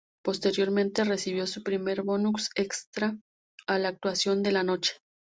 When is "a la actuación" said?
3.67-4.41